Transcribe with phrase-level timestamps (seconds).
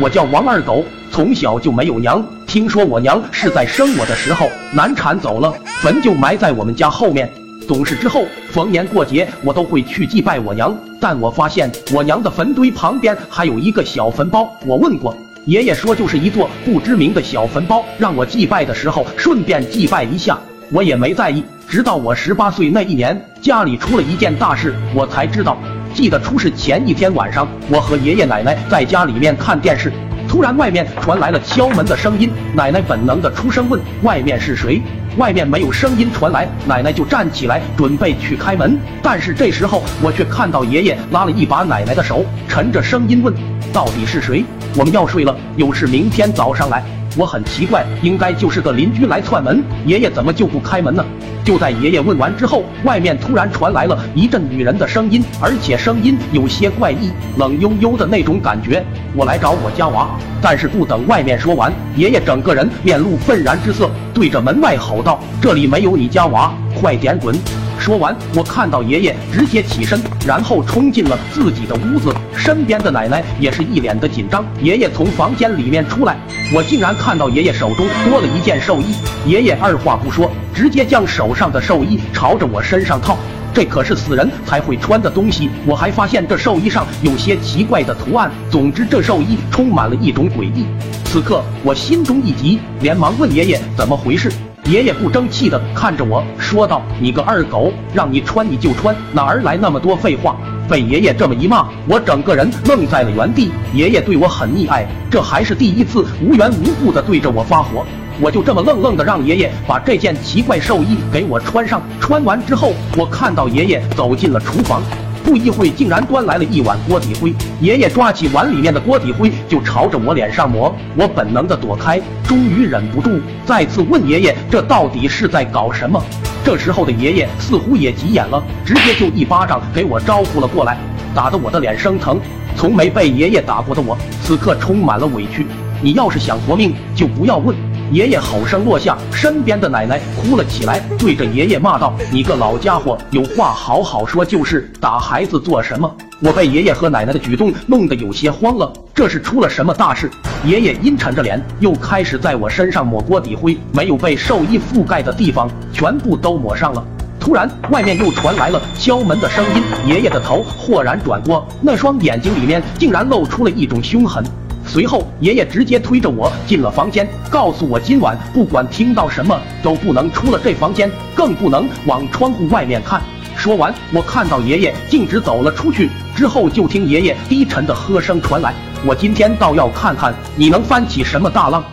[0.00, 2.24] 我叫王二狗，从小就没有娘。
[2.46, 7.28] 听说我娘是在生我的时候难产走了，坟就埋在我们家后面。
[7.66, 10.72] 懂事之后，逢年过节我都会去祭拜我娘。
[11.00, 14.48] 但我发现我娘的坟堆旁边还有一个小坟包。
[14.64, 15.16] 我问过
[15.46, 20.38] 爷爷，说就是一座不知名的小坟包，让我祭拜的时候顺便祭拜一下。
[20.70, 25.58] 我也没在意，直到我十八岁那一年，家里出了一件大事，我才知道。
[25.98, 29.92] 记得出事前一天晚上，我和爷爷奶奶在家里面看电视，
[30.28, 32.30] 突然外面传来了敲门的声音。
[32.54, 34.80] 奶奶本能的出声问：“外面是谁？”
[35.18, 38.78] 外面没有声音传来，奶奶就站起来准备去开门。
[39.02, 43.34] 但是这时候我却看到爷爷拉了一把奶奶的手，沉着声音问
[43.74, 44.44] ：“到底是谁？
[44.76, 46.80] 我们要睡了，有事明天早上来。”
[47.16, 51.04] 我很奇怪，应该就是个邻居来串门，爷爷怎么就不开门呢？
[51.44, 58.84] 就在爷爷问完之后，外面突然传来了一阵女人的声音，而且声音有些怪异，冷悠悠的那种感觉。
[59.14, 60.10] 我来找我家娃，
[60.42, 67.34] 但是不等外面说完，爷爷整个人面露愤然之色，对着门外吼道：“这里没有你家娃，快点滚！”
[67.78, 74.44] 说完，我看到爷爷直接起身，然后冲进了自己的屋子，身边的奶奶也是一脸的紧张。
[74.60, 76.16] 爷爷从房间里面出来，
[76.52, 78.94] 我竟然看到爷爷手中多了一件寿衣。
[79.26, 83.16] 爷爷二话不说，直接将手上的寿衣朝着我身上套。
[83.54, 85.48] 这可是死人才会穿的东西。
[85.66, 88.30] 我还发现这寿衣上有些奇怪的图案。
[88.50, 90.66] 总之，这寿衣充满了一种诡异。
[91.04, 94.30] 此刻，我心中一急，连忙问爷爷怎么回事。
[94.68, 100.36] 爷爷不争气的看着我说道：“你个二狗，让你穿你就穿，哪儿来那么多废话？”
[100.68, 103.50] 被爷爷这么一骂，我整个人愣在了原地。
[103.72, 107.82] 爷爷对我很溺爱，这还是第一次无缘无故的对着我发火。
[108.20, 111.80] 我就这么愣愣的让爷爷把这件奇怪寿衣给我穿上。
[111.98, 114.82] 穿完之后，我看到爷爷走进了厨房。
[115.28, 117.34] 不一会，竟然端来了一碗锅底灰。
[117.60, 120.74] 爷爷抓起碗里面的锅底灰，就朝着我脸上抹。
[120.96, 126.02] 我本能的躲开，终于忍不住再次问爷爷：“这到底是在搞什么？”
[126.42, 130.78] 这时候的爷爷似乎也急眼了，直接就一巴掌给我招呼了过来，
[131.14, 132.18] 打得我的脸生疼。
[132.56, 135.46] 从没被爷爷打过的我，此刻充满了委屈。
[135.82, 137.54] 你要是想活命，就不要问。
[137.90, 145.90] 爷爷吼声落下，身边的奶奶哭了起来，对着爷爷骂道：“你个老家伙，有话好好说，就是打孩子做什么？”
[146.20, 150.10] 我被爷爷和奶奶的举动弄得有些慌了，这是出了什么大事？
[150.44, 156.84] 爷爷阴沉着脸，又开始在我身上抹锅底灰，没有被寿衣覆盖的地方全部都抹上了。
[157.18, 164.22] 突然，外面又传来了敲门的声音，爷爷的头豁然转过，那双眼睛里面竟然露出了一种凶狠。
[164.68, 173.00] 随后，爷爷直接推着我进了房间，告诉我今晚不管听到什么都不能出了这房间，更不能往窗户外面看。
[173.34, 178.52] 说完，我看到爷爷径直走了出去，之后就听爷爷低沉的喝声传来
[178.84, 181.64] ：“我今天倒要看看你能翻起什么大浪。”